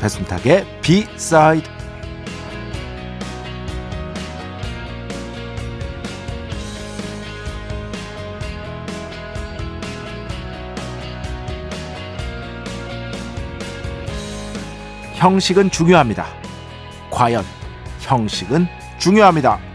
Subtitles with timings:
[0.00, 1.78] 배순탁의 B-side
[15.14, 16.26] 형식은 중요합니다.
[17.10, 17.44] 과연
[18.00, 19.67] 형식은 중요합니다.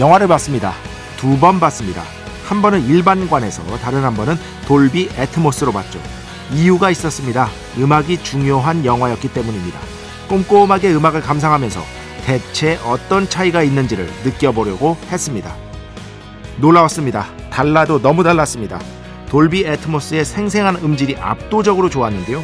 [0.00, 0.72] 영화를 봤습니다.
[1.18, 2.02] 두 번 봤습니다.
[2.46, 6.00] 한 번은 일반관에서 다른 한 번은 돌비 애트모스로 봤죠.
[6.52, 7.48] 이유가 있었습니다.
[7.78, 9.78] 음악이 중요한 영화였기 때문입니다.
[10.28, 11.80] 꼼꼼하게 음악을 감상하면서
[12.24, 15.54] 대체 어떤 차이가 있는지를 느껴보려고 했습니다.
[16.56, 17.26] 놀라웠습니다.
[17.50, 18.80] 달라도 너무 달랐습니다.
[19.28, 22.42] 돌비 애트모스의 생생한 음질이 압도적으로 좋았는데요.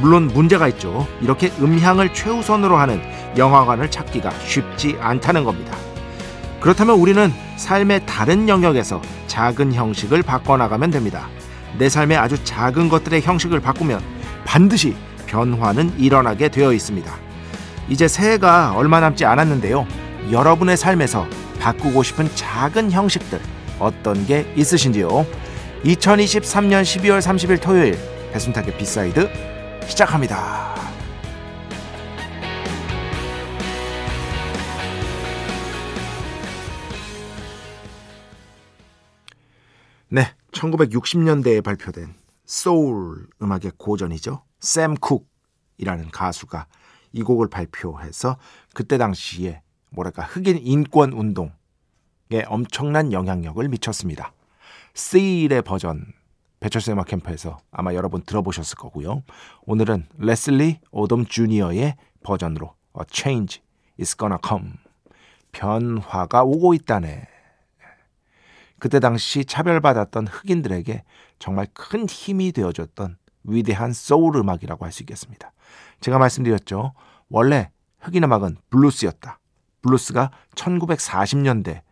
[0.00, 1.08] 물론 문제가 있죠.
[1.22, 3.00] 이렇게 음향을 최우선으로 하는
[3.36, 5.76] 영화관을 찾기가 쉽지 않다는 겁니다.
[6.60, 11.28] 그렇다면 우리는 삶의 다른 영역에서 작은 형식을 바꿔나가면 됩니다.
[11.78, 14.02] 내 삶의 아주 작은 것들의 형식을 바꾸면
[14.44, 14.94] 반드시
[15.26, 17.10] 변화는 일어나게 되어 있습니다.
[17.88, 19.86] 이제 새해가 얼마 남지 않았는데요.
[20.30, 21.26] 여러분의 삶에서
[21.60, 23.40] 바꾸고 싶은 작은 형식들
[23.78, 25.26] 어떤 게 있으신지요?
[25.84, 27.98] 2023년 12월 30일 토요일
[28.32, 29.30] 배순탁의 B side
[29.86, 30.89] 시작합니다.
[40.12, 44.42] 네, 1960년대에 발표된 소울 음악의 고전이죠.
[44.58, 46.66] 샘 쿡이라는 가수가
[47.12, 48.36] 이 곡을 발표해서
[48.74, 51.52] 그때 당시에 뭐랄까 흑인 인권 운동에
[52.48, 54.32] 엄청난 영향력을 미쳤습니다.
[54.94, 56.12] Seal의 버전
[56.58, 59.22] 배철수 음악 캠프에서 아마 여러분 들어보셨을 거고요.
[59.62, 61.94] 오늘은 레슬리 오덤 주니어의
[62.24, 63.62] 버전으로 A Change
[64.00, 64.72] is gonna come
[65.52, 67.28] 변화가 오고 있다네
[68.80, 71.04] 그때 당시 차별받았던 흑인들에게
[71.38, 75.52] 정말 큰 힘이 되어줬던 위대한 소울 음악이라고 할 수 있겠습니다.
[76.00, 76.92] 제가 말씀드렸죠.
[77.28, 77.70] 원래
[78.00, 79.38] 흑인 음악은 블루스였다.
[79.82, 81.82] 블루스가 1940년대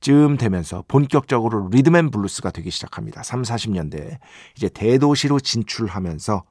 [0.00, 3.22] 쯤 되면서 본격적으로 리듬앤 블루스가 되기 시작합니다.
[3.22, 4.18] 3, 40년대에
[4.56, 6.44] 이제 대도시로 진출하면서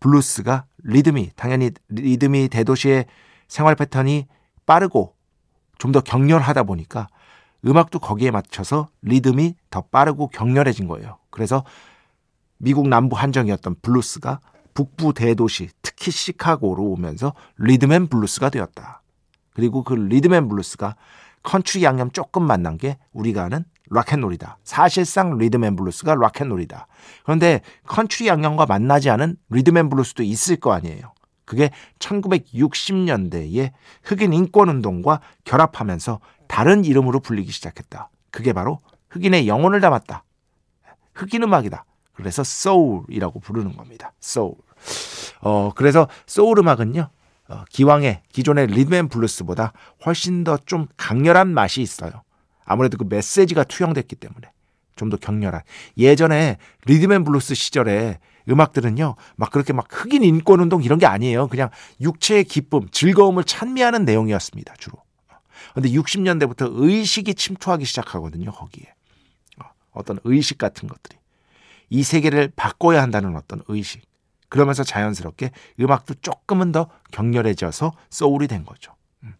[0.00, 3.06] 블루스가 리듬이 당연히 리듬이 대도시의
[3.48, 4.26] 생활 패턴이
[4.66, 5.14] 빠르고
[5.78, 7.08] 좀 더 격렬하다 보니까
[7.66, 11.18] 음악도 거기에 맞춰서 리듬이 더 빠르고 격렬해진 거예요.
[11.30, 11.64] 그래서
[12.58, 14.40] 미국 남부 한정이었던 블루스가
[14.74, 19.02] 북부 대도시, 특히 시카고로 오면서 리듬앤 블루스가 되었다.
[19.54, 20.96] 그리고 그 리듬앤 블루스가
[21.44, 24.58] 컨트리 양념 조금 만난 게 우리가 아는 락앤롤이다.
[24.64, 26.86] 사실상 리듬앤 블루스가 락앤롤이다.
[27.22, 31.12] 그런데 컨트리 양념과 만나지 않은 리듬앤 블루스도 있을 거 아니에요.
[31.44, 33.70] 그게 1960년대에
[34.02, 36.20] 흑인 인권 운동과 결합하면서
[36.54, 38.10] 다른 이름으로 불리기 시작했다.
[38.30, 38.78] 그게 바로
[39.10, 40.22] 흑인의 영혼을 담았다.
[41.12, 41.84] 흑인 음악이다.
[42.12, 44.12] 그래서 소울이라고 부르는 겁니다.
[44.20, 44.54] 소울.
[45.40, 47.08] 어, 그래서 소울 음악은요.
[47.48, 49.72] 어, 기왕의 기존의 리듬앤 블루스보다
[50.06, 52.22] 훨씬 더 좀 강렬한 맛이 있어요.
[52.64, 54.52] 아무래도 그 메시지가 투영됐기 때문에
[54.94, 55.60] 좀 더 격렬한.
[55.98, 61.48] 예전에 리듬앤 블루스 시절에 음악들은요, 막 그렇게 막 흑인 인권 운동 이런 게 아니에요.
[61.48, 65.03] 그냥 육체의 기쁨, 즐거움을 찬미하는 내용이었습니다, 주로.
[65.74, 68.94] 근데 60년대부터 의식이 침투하기 시작하거든요, 거기에.
[69.60, 71.18] 어, 어떤 의식 같은 것들이.
[71.90, 74.02] 이 세계를 바꿔야 한다는 어떤 의식.
[74.48, 75.50] 그러면서 자연스럽게
[75.80, 78.94] 음악도 조금은 더 격렬해져서 soul이 된 거죠.
[79.24, 79.34] 음.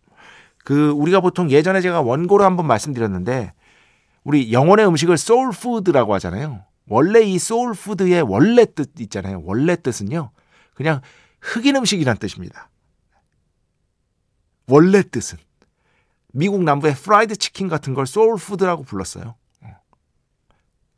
[0.65, 3.53] 그 우리가 보통 예전에 제가 원고로 한번 말씀드렸는데
[4.25, 6.65] 우리 영혼의 음식을 soul food라고 하잖아요.
[6.89, 9.41] 원래 이 soul food의 원래 뜻 있잖아요.
[9.45, 10.31] 원래 뜻은요.
[10.75, 11.01] 그냥
[11.41, 12.71] 흑인 음식이란 뜻입니다.
[14.67, 15.39] 원래 뜻은
[16.35, 19.37] 미국 남부의 프라이드 치킨 같은 걸 soul food라고 불렀어요.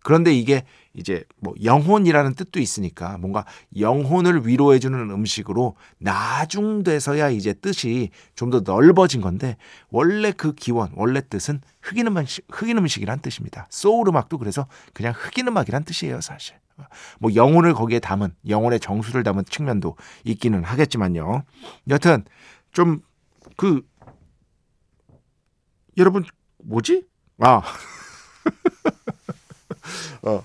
[0.06, 0.62] 그런데 이게
[0.94, 3.44] 이제 뭐 영혼이라는 뜻도 있으니까 뭔가
[3.76, 9.56] 영혼을 위로해주는 음식으로 나중 돼서야 이제 뜻이 좀 더 넓어진 건데
[9.90, 13.66] 원래 그 기원, 원래 뜻은 흑인 음식, 흑인 음식이란 뜻입니다.
[13.68, 16.54] 소울 음악도 그래서 그냥 흑인 음악이란 뜻이에요, 사실.
[17.18, 21.42] 뭐 영혼을 거기에 담은 영혼의 정수를 담은 측면도 있기는 하겠지만요.
[21.88, 22.24] 여튼
[22.70, 23.82] 좀그
[25.96, 26.24] 여러분
[26.58, 27.06] 뭐지?
[27.38, 27.62] 아
[30.22, 30.44] 어,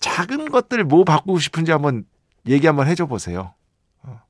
[0.00, 2.04] 작은 것들 뭐 바꾸고 싶은지 한번
[2.46, 3.54] 얘기 한번 해줘 보세요.
[4.02, 4.22] 어.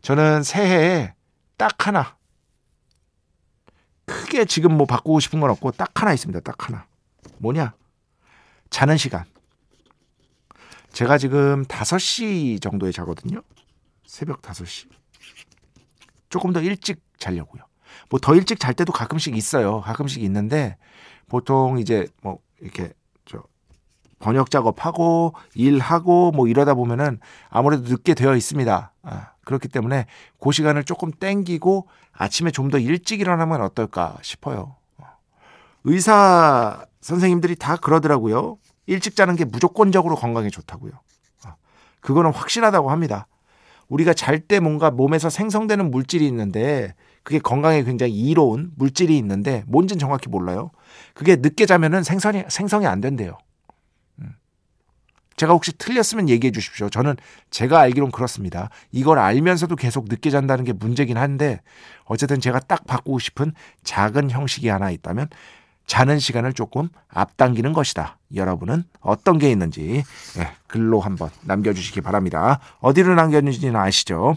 [0.00, 1.14] 저는 새해에
[1.56, 2.16] 딱 하나
[4.04, 6.40] 크게 지금 뭐 바꾸고 싶은 건 없고 딱 하나 있습니다.
[6.40, 6.86] 딱 하나
[7.38, 7.74] 뭐냐?
[8.70, 9.24] 자는 시간.
[10.92, 13.42] 제가 지금 5시 정도에 자거든요.
[14.06, 14.88] 새벽 5시.
[16.28, 17.62] 조금 더 일찍 자려고요.
[18.08, 19.80] 뭐 더 일찍 잘 때도 가끔씩 있어요.
[19.80, 20.76] 가끔씩 있는데
[21.28, 22.92] 보통 이제 뭐 이렇게
[23.24, 23.42] 저
[24.18, 27.18] 번역 작업하고 일하고 뭐 이러다 보면은
[27.48, 28.92] 아무래도 늦게 되어 있습니다.
[29.02, 30.06] 아, 그렇기 때문에
[30.40, 34.76] 그 시간을 조금 땡기고 아침에 좀 더 일찍 일어나면 어떨까 싶어요.
[35.84, 38.58] 의사 선생님들이 다 그러더라고요.
[38.86, 40.92] 일찍 자는 게 무조건적으로 건강에 좋다고요.
[41.44, 41.56] 아,
[42.00, 43.26] 그거는 확실하다고 합니다.
[43.88, 49.98] 우리가 잘 때 뭔가 몸에서 생성되는 물질이 있는데 그게 건강에 굉장히 이로운 물질이 있는데 뭔진
[49.98, 50.70] 정확히 몰라요.
[51.14, 53.38] 그게 늦게 자면은 생성이 생성이 안 된대요.
[54.20, 54.34] 음.
[55.36, 56.90] 제가 혹시 틀렸으면 얘기해 주십시오.
[56.90, 57.16] 저는
[57.50, 58.70] 제가 알기론 그렇습니다.
[58.90, 61.60] 이걸 알면서도 계속 늦게 잔다는 게 문제긴 한데
[62.04, 63.52] 어쨌든 제가 딱 바꾸고 싶은
[63.84, 65.28] 작은 형식이 하나 있다면
[65.86, 68.18] 자는 시간을 조금 앞당기는 것이다.
[68.34, 70.02] 여러분은 어떤 게 있는지
[70.36, 72.60] 네, 글로 한번 남겨주시기 바랍니다.
[72.80, 74.36] 어디로 남겼는지는 아시죠?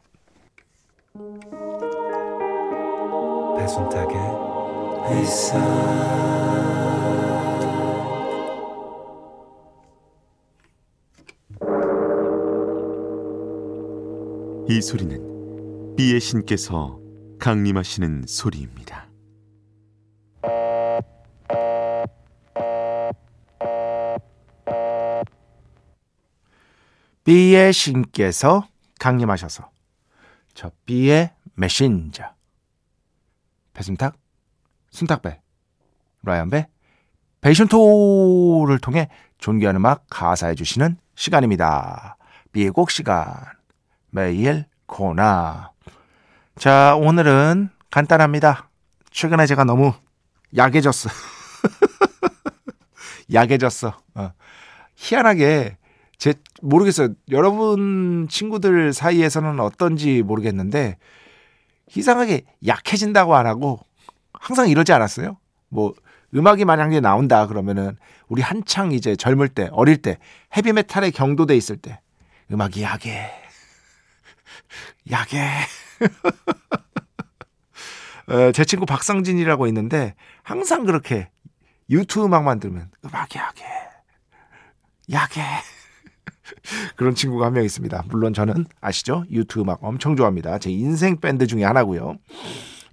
[3.61, 4.15] 배순탁의
[5.05, 5.59] 회사
[14.67, 16.99] 이 소리는 비의 신께서
[17.37, 19.07] 강림하시는 소리입니다.
[27.23, 28.67] 비의 신께서
[28.99, 29.69] 강림하셔서
[30.55, 32.40] 저 비의 메신저
[33.73, 34.17] 배순탁,
[34.91, 35.39] 순탁배,
[36.23, 36.67] 라이언배,
[37.41, 42.17] 베이션토를 통해 존귀한 음악 가사해 주시는 시간입니다.
[42.51, 43.33] 비의 곡 시간
[44.11, 45.71] 매일 코나
[46.57, 48.69] 자 오늘은 간단합니다.
[49.09, 49.93] 최근에 제가 너무
[50.55, 51.09] 약해졌어.
[53.33, 53.99] 약해졌어.
[54.15, 54.31] 어.
[54.95, 55.77] 희한하게
[56.17, 57.09] 제 모르겠어요.
[57.31, 60.97] 여러분 친구들 사이에서는 어떤지 모르겠는데
[61.95, 63.79] 이상하게 약해진다고 안 하고
[64.33, 65.37] 항상 이러지 않았어요?
[65.69, 65.93] 뭐
[66.33, 70.17] 음악이 만약에 나온다 그러면은 우리 한창 이제 젊을 때 어릴 때
[70.55, 71.99] 헤비메탈에 경도돼 있을 때
[72.51, 73.29] 음악이 약해.
[75.11, 75.49] 약해.
[78.27, 81.29] 어, 제 친구 박상진이라고 있는데 항상 그렇게
[81.89, 83.65] 유튜브 음악만 들으면 음악이 약해.
[85.11, 85.41] 약해
[86.95, 88.03] 그런 친구가 한 명 있습니다.
[88.09, 89.25] 물론 저는 아시죠?
[89.31, 90.57] 유튜브 음악 엄청 좋아합니다.
[90.59, 92.15] 제 인생 밴드 중에 하나고요.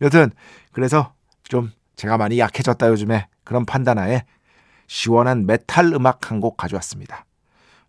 [0.02, 0.30] 여튼
[0.72, 1.12] 그래서
[1.44, 4.24] 좀 제가 많이 약해졌다 요즘에 그런 판단하에
[4.86, 7.24] 시원한 메탈 음악 한 곡 가져왔습니다.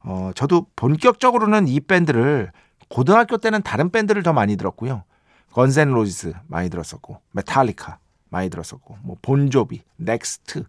[0.02, 2.52] 어, 저도 본격적으로는 이 밴드를
[2.90, 5.04] 고등학교 때는 다른 밴드를 더 많이 들었고요.
[5.52, 7.98] Guns N' Roses 많이 들었었고, 메탈리카
[8.30, 10.64] 많이 들었었고, 뭐 Bon Jovi, N.EX.T,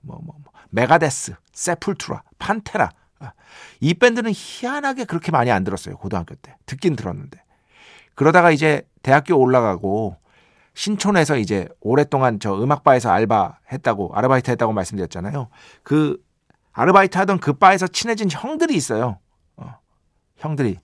[0.00, 2.90] 뭐, 뭐, 뭐 Megadeth, Sepultura, Pantera
[3.80, 5.96] 이 밴드는 희한하게 그렇게 많이 안 들었어요.
[5.96, 6.56] 고등학교 때.
[6.66, 7.42] 듣긴 들었는데.
[8.14, 10.16] 그러다가 이제 대학교 올라가고
[10.74, 15.48] 신촌에서 이제 오랫동안 저 음악바에서 알바 했다고 아르바이트 했다고 말씀드렸잖아요.
[15.82, 16.16] 그
[16.72, 19.18] 아르바이트 하던 그 바에서 친해진 형들이 있어요.
[19.56, 19.74] 어,
[20.36, 20.78] 형들이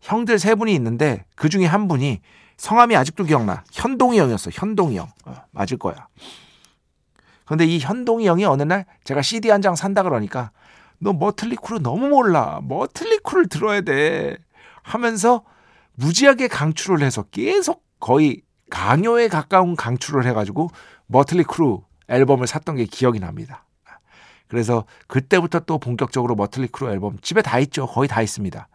[0.00, 2.20] 형들 세 분이 있는데 그 중에 한 분이
[2.56, 3.64] 성함이 아직도 기억나.
[3.72, 4.50] 현동이 형이었어.
[4.52, 5.08] 현동이 형.
[5.24, 6.08] 어, 맞을 거야.
[7.44, 10.50] 그런데 이 현동이 형이 어느 날 제가 CD 한 장 산다 그러니까
[10.98, 12.60] 너 Mötley Crüe 너무 몰라.
[12.62, 14.36] Mötley Crüe를 들어야 돼.
[14.82, 15.44] 하면서
[15.94, 20.70] 무지하게 강추를 해서 계속 거의 강요에 가까운 강추를 해가지고
[21.06, 23.64] Mötley Crüe 앨범을 샀던 게 기억이 납니다.
[24.46, 27.86] 그래서 그때부터 또 본격적으로 Mötley Crüe 앨범 집에 다 있죠.
[27.86, 28.68] 거의 다 있습니다.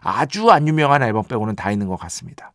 [0.00, 2.52] 아주 안 유명한 앨범 빼고는 다 있는 것 같습니다.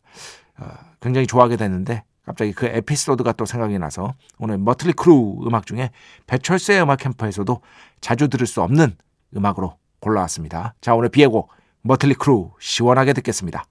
[0.58, 0.66] 어,
[1.00, 5.90] 굉장히 좋아하게 됐는데 갑자기 그 에피소드가 또 생각이 나서 오늘 머틀리 크루 음악 중에
[6.28, 7.60] 배철수의 음악 캠프에서도
[8.00, 8.96] 자주 들을 수 없는
[9.36, 10.74] 음악으로 골라왔습니다.
[10.80, 11.50] 자 오늘 B의 곡
[11.82, 13.64] Mötley Crüe 시원하게 듣겠습니다.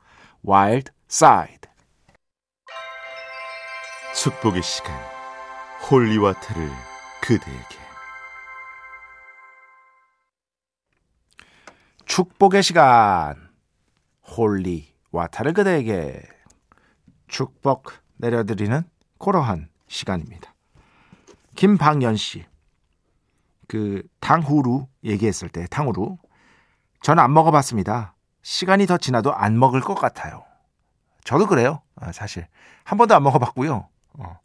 [0.45, 1.71] Wild Side
[4.13, 4.93] 축복의 시간
[5.89, 6.69] holy water를
[7.21, 7.77] 그대에게
[12.07, 13.35] 축복의 시간
[14.23, 16.23] holy water를 그대에게
[17.29, 18.83] 축복 내려드리는
[19.17, 20.53] 그러한 시간입니다.
[21.55, 22.45] 김방연 씨,
[23.67, 26.17] 그 탕후루 얘기했을 때 탕후루
[27.01, 28.15] 저는 안 먹어봤습니다.
[28.41, 30.43] 시간이 더 지나도 안 먹을 것 같아요.
[31.23, 31.81] 저도 그래요.
[31.95, 32.47] 아, 사실
[32.83, 33.87] 한 번도 안 먹어봤고요.
[34.13, 34.39] 어.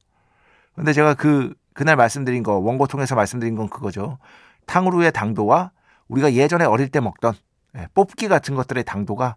[0.75, 4.19] 근데 제가 그 그날 말씀드린 거 원고 통해서 말씀드린 건 그거죠.
[4.66, 5.73] 탕후루의 당도와
[6.09, 7.35] 우리가 예전에 어릴 때 먹던
[7.76, 9.35] 예, 뽑기 같은 것들의 당도가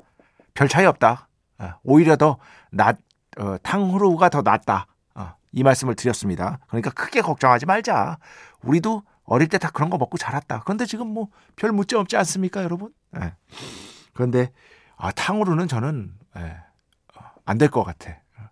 [0.54, 1.28] 별 차이 없다.
[1.62, 2.38] 예, 오히려 더
[2.72, 3.00] 낮,
[3.40, 4.88] 어, 탕후루가 더 낫다.
[5.16, 6.60] 어, 이 말씀을 드렸습니다.
[6.68, 8.18] 그러니까 크게 걱정하지 말자.
[8.64, 10.62] 우리도 어릴 때 다 그런 거 먹고 자랐다.
[10.66, 12.92] 그런데 지금 뭐 별 문제 없지 않습니까, 여러분?
[13.20, 13.34] 예.
[14.14, 14.52] 그런데
[14.96, 16.58] 아, 탕후루는 저는 예,
[17.46, 18.12] 안될 것 같아.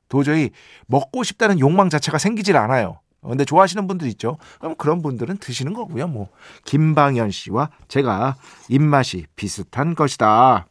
[0.09, 0.51] 도저히
[0.87, 2.99] 먹고 싶다는 욕망 자체가 생기질 않아요.
[3.21, 4.37] 근데 좋아하시는 분들 있죠.
[4.59, 6.07] 그럼 그런 분들은 드시는 거고요.
[6.07, 6.29] 뭐
[6.65, 8.35] 김방현 씨와 제가
[8.69, 10.67] 입맛이 비슷한 것이다.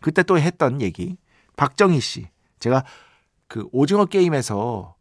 [0.00, 1.16] 그때 또 했던 얘기.
[1.56, 2.26] 박정희 씨.
[2.58, 2.82] 제가
[3.54, 4.96] 그 오징어 게임에서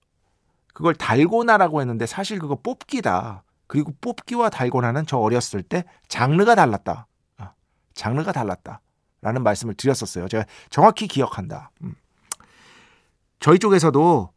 [0.76, 3.44] 그걸 달고나라고 했는데 사실 그거 뽑기다.
[3.66, 7.08] 그리고 뽑기와 달고나는 저 어렸을 때 장르가 달랐다.
[7.38, 7.54] 아,
[7.96, 8.80] 장르가 달랐다.
[9.22, 10.28] 라는 말씀을 드렸었어요.
[10.28, 11.72] 제가 정확히 기억한다.
[11.82, 11.96] 음.
[13.40, 14.30] 저희 쪽에서도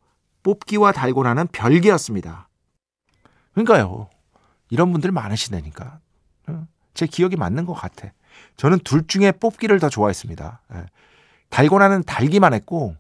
[0.43, 2.49] 뽑기와 달고나는 별개였습니다.
[3.53, 4.09] 그러니까요.
[4.71, 6.01] 이런 분들 많으시다니까.
[6.47, 6.67] 어?
[6.95, 8.09] 제 기억이 맞는 것 같아.
[8.57, 10.63] 저는 둘 중에 뽑기를 더 좋아했습니다.
[10.73, 10.87] 예.
[11.51, 12.97] 달고나는 달기만 했고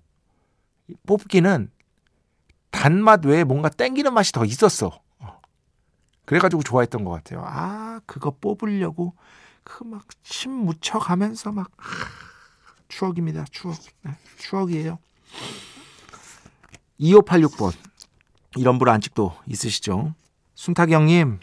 [1.07, 1.71] 뽑기는
[2.71, 5.01] 단맛 외에 뭔가 땡기는 맛이 더 있었어.
[5.19, 5.41] 어.
[6.25, 7.43] 그래가지고 좋아했던 것 같아요.
[7.47, 9.15] 아 그거 뽑으려고
[9.65, 11.71] 그 막 침 묻혀가면서 막
[12.89, 13.45] 추억입니다.
[13.51, 13.77] 추억.
[14.03, 14.99] 네, 추억이에요.
[17.01, 17.73] 2586번
[18.57, 20.15] 이런 분 아직도 있으시죠?
[20.55, 21.41] 순탁이 형님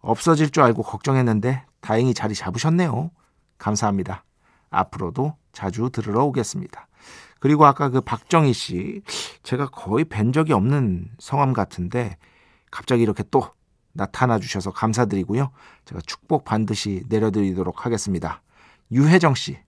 [0.00, 3.10] 없어질 줄 알고 걱정했는데 다행히 자리 잡으셨네요.
[3.58, 4.24] 감사합니다.
[4.70, 6.86] 앞으로도 자주 들으러 오겠습니다.
[7.40, 9.02] 그리고 아까 그 박정희 씨
[9.42, 12.16] 제가 거의 뵌 적이 없는 성함 같은데
[12.70, 13.48] 갑자기 이렇게 또
[13.92, 15.50] 나타나 주셔서 감사드리고요.
[15.84, 18.42] 제가 축복 반드시 내려드리도록 하겠습니다.
[18.92, 19.58] 유혜정 씨.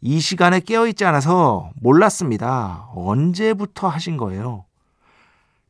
[0.00, 2.88] 이 시간에 깨어있지 않아서 몰랐습니다.
[2.94, 4.64] 언제부터 하신 거예요?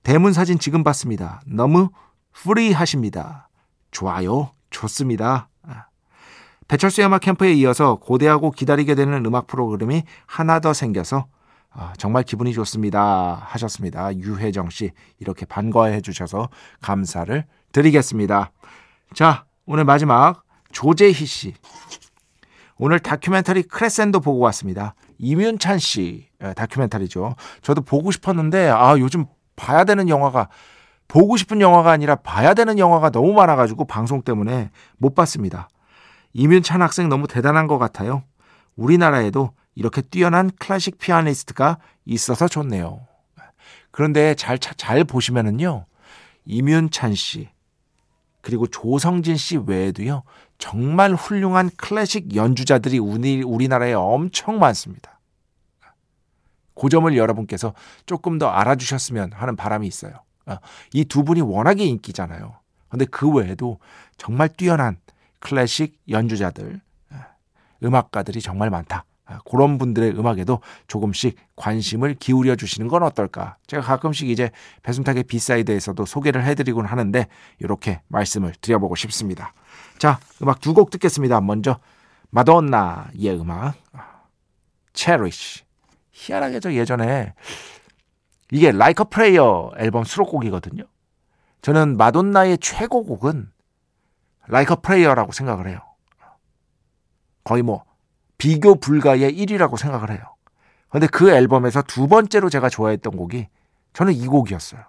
[0.02, 1.42] 대문 사진 지금 봤습니다.
[1.46, 1.90] 너무
[2.32, 3.48] 프리하십니다.
[3.90, 4.52] 좋아요.
[4.70, 5.49] 좋습니다.
[6.70, 6.76] 아.
[6.76, 11.26] 배철수의 음악 캠프에 이어서 고대하고 기다리게 되는 음악 프로그램이 하나 더 생겨서
[11.72, 13.42] 아, 정말 기분이 좋습니다.
[13.44, 14.14] 하셨습니다.
[14.16, 16.48] 유혜정 씨 이렇게 반가워해 주셔서
[16.80, 18.52] 감사를 드리겠습니다.
[19.14, 21.54] 자, 오늘 마지막 조재희 씨.
[22.76, 24.94] 오늘 다큐멘터리 크레센도 보고 왔습니다.
[25.18, 27.34] 이윤찬 씨 예, 다큐멘터리죠.
[27.62, 30.48] 저도 보고 싶었는데 아 요즘 봐야 되는 영화가
[31.06, 35.68] 보고 싶은 영화가 아니라 봐야 되는 영화가 너무 많아가지고 방송 때문에 못 봤습니다.
[36.32, 38.22] 이윤찬 학생 너무 대단한 것 같아요.
[38.76, 43.06] 우리나라에도 이렇게 뛰어난 클래식 피아니스트가 있어서 좋네요.
[43.90, 45.86] 그런데 잘, 잘 보시면은요,
[46.44, 47.48] 이윤찬 씨,
[48.40, 50.22] 그리고 조성진 씨 외에도요,
[50.58, 55.20] 정말 훌륭한 클래식 연주자들이 우리, 우리나라에 엄청 많습니다.
[56.74, 57.74] 그 점을 여러분께서
[58.06, 60.14] 조금 더 알아주셨으면 하는 바람이 있어요.
[60.46, 60.56] 어,
[60.94, 62.54] 이 두 분이 워낙에 인기잖아요.
[62.88, 63.78] 근데 그 외에도
[64.16, 64.96] 정말 뛰어난
[65.40, 66.80] 클래식 연주자들,
[67.10, 67.16] 어,
[67.82, 69.04] 음악가들이 정말 많다.
[69.26, 73.56] 어, 그런 분들의 음악에도 조금씩 관심을 기울여 주시는 건 어떨까?
[73.66, 74.50] 제가 가끔씩 이제
[74.82, 77.26] 배순탁의 B Side에서도 소개를 해드리곤 하는데
[77.58, 79.52] 이렇게 말씀을 드려보고 싶습니다.
[79.98, 81.40] 자, 음악 두 곡 듣겠습니다.
[81.40, 81.78] 먼저
[82.30, 83.74] 마돈나의 음악,
[84.92, 85.62] 체리시.
[86.12, 87.32] 희한하게 저 예전에
[88.52, 90.84] 이게 Like a Prayer 앨범 수록곡이거든요.
[91.62, 93.50] 저는 마돈나의 최고곡은
[94.50, 95.80] Like a Prayer라고 생각을 해요.
[97.44, 97.84] 거의 뭐
[98.38, 100.20] 비교 불가의 1위라고 생각을 해요.
[100.88, 103.48] 근데 그 앨범에서 두 번째로 제가 좋아했던 곡이
[103.92, 104.82] 저는 이 곡이었어요.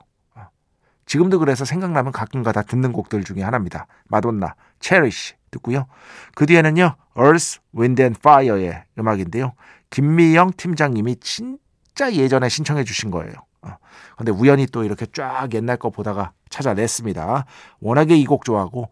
[1.05, 3.87] 지금도 그래서 생각나면 가끔가다 듣는 곡들 중에 하나입니다.
[4.07, 5.87] 마돈나, Cherish 듣고요.
[6.35, 9.53] 그 뒤에는요, Earth, Wind and Fire의 음악인데요.
[9.89, 13.33] 김미영 팀장님이 진짜 예전에 신청해 주신 거예요.
[13.63, 13.75] 어.
[14.15, 17.45] 근데 우연히 또 이렇게 쫙 옛날 거 보다가 찾아냈습니다.
[17.81, 18.89] 워낙에 이 곡 좋아하고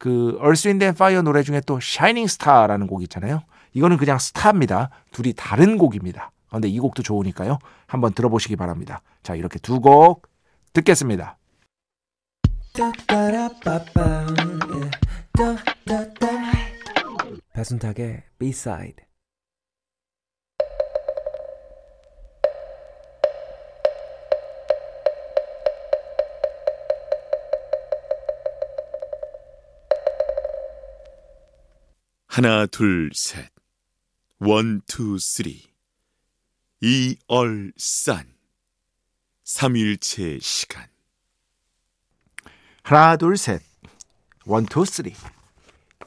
[0.00, 3.42] 그 and Fire 노래 중에 또 Shining Star라는 곡 있잖아요.
[3.74, 4.88] 이거는 그냥 스타입니다.
[5.12, 6.32] 둘이 다른 곡입니다.
[6.48, 7.58] 근데 이 곡도 좋으니까요.
[7.86, 9.02] 한번 들어보시기 바랍니다.
[9.22, 10.26] 자, 이렇게 두 곡
[10.72, 11.36] 듣겠습니다.
[17.52, 19.04] 배순탁의 B-side
[32.42, 33.50] 하나 둘 셋.
[34.38, 35.60] 원, 투, 쓰리.
[36.80, 38.32] 이얼산.
[39.44, 40.86] 삼일체 시간.
[42.82, 43.60] 하나, 둘, 셋.
[44.46, 45.12] One, two, three.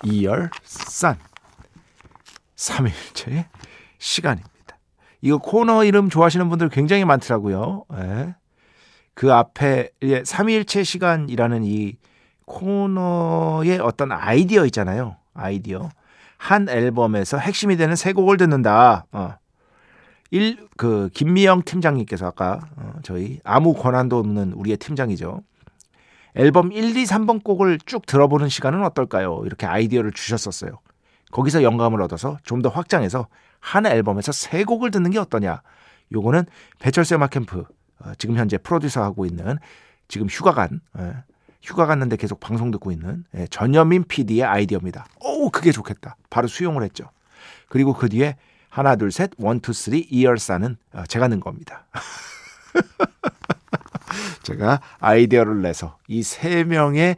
[0.03, 1.19] 一, 二, 三.
[2.55, 3.45] 삼위일체
[3.99, 4.79] 시간입니다.
[5.21, 7.85] 이거 코너 이름 좋아하시는 분들 굉장히 많더라고요.
[7.93, 8.35] 예.
[9.13, 11.95] 그 앞에 삼위일체 시간이라는 이
[12.45, 15.17] 코너의 어떤 아이디어 있잖아요.
[15.35, 15.91] 아이디어.
[16.43, 19.05] 한 앨범에서 핵심이 되는 세 곡을 듣는다.
[19.13, 19.35] 어.
[20.29, 25.41] 일, 그, 김미영 팀장님께서 아까, 어, 저희 아무 권한도 없는 우리의 팀장이죠.
[26.35, 29.43] 앨범 1, 2, 3번 곡을 쭉 들어보는 시간은 어떨까요?
[29.45, 30.79] 이렇게 아이디어를 주셨었어요.
[31.31, 33.27] 거기서 영감을 얻어서 좀 더 확장해서
[33.61, 35.61] 한 앨범에서 세 곡을 듣는 게 어떠냐.
[36.11, 36.43] 요거는
[36.79, 37.63] 배철수 음악 캠프,
[37.99, 39.59] 어, 지금 현재 프로듀서 하고 있는
[40.09, 41.13] 지금 휴가 간, 예,
[41.63, 45.05] 휴가 갔는데 계속 방송 듣고 있는 예, 전여민 PD의 아이디어입니다.
[45.21, 46.17] 오, 그게 좋겠다.
[46.29, 47.05] 바로 수용을 했죠.
[47.69, 48.35] 그리고 그 뒤에
[48.69, 51.85] 하나, 둘, 셋, one, two, three, 一, 二, 三은 어, 제가 넣은 겁니다.
[54.43, 57.15] 제가 아이디어를 내서 이 세 명의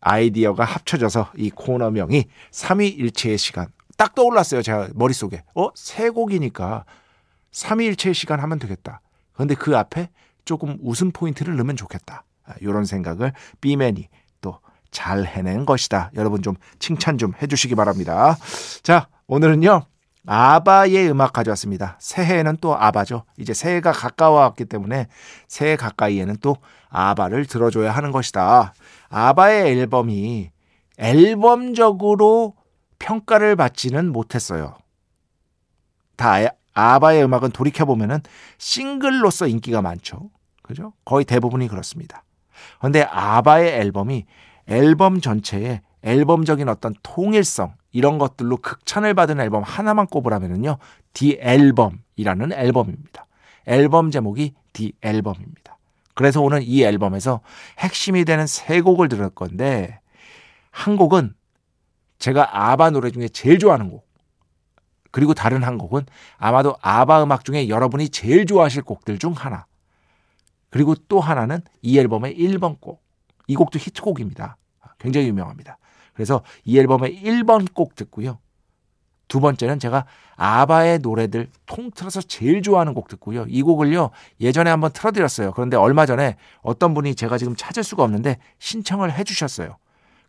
[0.00, 4.62] 아이디어가 합쳐져서 이 코너명이 3위일체의 시간 딱 떠올랐어요.
[4.62, 5.44] 제가 머릿속에.
[5.54, 5.68] 어?
[5.74, 6.84] 세 곡이니까
[7.52, 9.00] 3위일체의 시간 하면 되겠다.
[9.34, 10.08] 그런데 그 앞에
[10.44, 12.24] 조금 웃음 포인트를 넣으면 좋겠다.
[12.60, 14.08] 이런 아, 생각을 B맨이
[14.40, 14.60] 또
[14.92, 16.12] 잘 해낸 것이다.
[16.14, 18.36] 여러분 좀 칭찬 좀 해주시기 바랍니다.
[18.84, 19.86] 자, 오늘은요.
[20.24, 21.96] 아바의 음악 가져왔습니다.
[21.98, 23.24] 새해에는 또 아바죠.
[23.38, 25.08] 이제 새해가 가까워왔기 때문에
[25.48, 26.56] 새해 가까이에는 또
[26.90, 28.72] 아바를 들어줘야 하는 것이다.
[29.08, 30.52] 아바의 앨범이
[30.98, 32.54] 앨범적으로
[33.00, 34.76] 평가를 받지는 못했어요.
[36.14, 36.36] 다
[36.74, 38.20] 아바의 음악은 돌이켜보면은
[38.58, 40.30] 싱글로서 인기가 많죠.
[40.62, 40.92] 그죠?
[41.04, 42.22] 거의 대부분이 그렇습니다.
[42.82, 44.26] 그런데 아바의 앨범이
[44.66, 50.78] 앨범 전체에 앨범적인 어떤 통일성 이런 것들로 극찬을 받은 앨범 하나만 꼽으라면요.
[51.12, 53.26] 디 앨범이라는 앨범입니다.
[53.66, 55.78] 앨범 제목이 디 앨범입니다.
[56.14, 57.40] 그래서 오늘 이 앨범에서
[57.78, 60.00] 핵심이 되는 세 곡을 들을 건데
[60.72, 61.34] 한 곡은
[62.18, 64.08] 제가 아바 노래 중에 제일 좋아하는 곡.
[65.12, 66.04] 그리고 다른 한 곡은
[66.36, 69.66] 아마도 아바 음악 중에 여러분이 제일 좋아하실 곡들 중 하나.
[70.72, 73.02] 그리고 또 하나는 이 앨범의 1번 곡.
[73.46, 74.56] 이 곡도 히트곡입니다.
[74.98, 75.76] 굉장히 유명합니다.
[76.14, 78.38] 그래서 이 앨범의 1번 곡 듣고요.
[79.28, 80.06] 두 번째는 제가
[80.36, 83.44] 아바의 노래들 통틀어서 제일 좋아하는 곡 듣고요.
[83.48, 85.52] 이 곡을요, 예전에 한번 틀어드렸어요.
[85.52, 89.76] 그런데 얼마 전에 어떤 분이 제가 지금 찾을 수가 없는데 신청을 해주셨어요.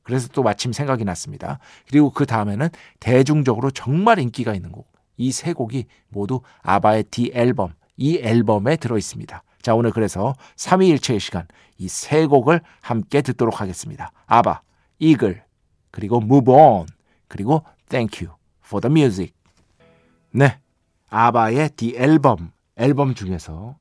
[0.03, 1.60] 그래서 또 마침 생각이 났습니다.
[1.88, 2.67] 그리고 그 다음에는
[2.99, 4.91] 대중적으로 정말 인기가 있는 곡.
[5.17, 9.43] 이 세 곡이 모두 아바의 디 앨범, 이 앨범에 들어 있습니다.
[9.63, 11.47] 자, 오늘 그래서 3위일체의 시간
[11.80, 14.12] 이 세 곡을 함께 듣도록 하겠습니다.
[14.28, 14.62] 아바,
[14.99, 15.43] 이글,
[15.89, 16.86] 그리고 Move On,
[17.28, 19.34] 그리고 Thank You for the Music.
[20.32, 20.60] 네,
[21.10, 23.78] 아바의 The Album, 앨범 중에서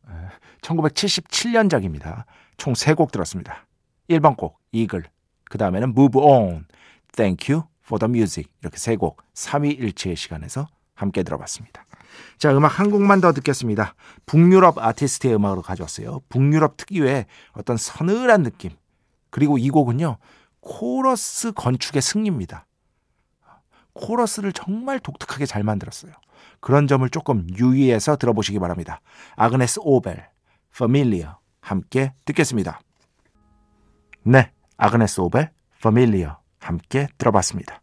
[0.63, 2.25] 1977년작입니다.
[2.57, 3.67] 총 세 곡 들었습니다.
[4.09, 5.05] 1번 곡, 이글,
[5.45, 6.65] 그 다음에는 Move On,
[7.17, 11.85] Thank You for the Music 이렇게 세 곡 3위 일체의 시간에서 함께 들어봤습니다.
[12.39, 13.95] 자, 음악 한 곡만 더 듣겠습니다.
[14.27, 16.21] 북유럽 아티스트의 음악으로 가져왔어요.
[16.29, 18.71] 북유럽 특유의 어떤 서늘한 느낌.
[19.31, 20.19] 그리고 이 곡은요,
[20.61, 22.67] 코러스 건축의 승리입니다.
[23.95, 26.13] 코러스를 정말 독특하게 잘 만들었어요.
[26.61, 29.01] 그런 점을 조금 유의해서 들어보시기 바랍니다.
[29.37, 30.29] 아그네스 오벨,
[30.75, 32.81] Familiar 함께 듣겠습니다.
[34.23, 37.82] 네, 아그네스 오벨, Familiar 함께 들어봤습니다.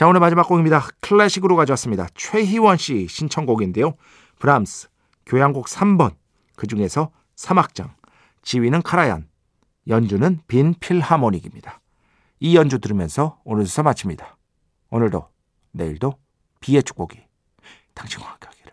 [0.00, 0.88] 자, 오늘 마지막 곡입니다.
[1.02, 2.06] 클래식으로 가져왔습니다.
[2.14, 3.96] 최희원 씨 신청곡인데요.
[4.38, 4.88] 브람스,
[5.26, 6.14] 교향곡 3번,
[6.56, 7.92] 그 중에서 사막장,
[8.40, 9.28] 지휘는 카라얀,
[9.88, 11.82] 연주는 빈 필하모닉입니다.
[12.38, 14.38] 이 연주 들으면서 오늘 수사 마칩니다.
[14.88, 15.28] 오늘도
[15.72, 16.14] 내일도
[16.60, 17.18] 비의 축복이
[17.92, 18.72] 당신과 함께 하기를.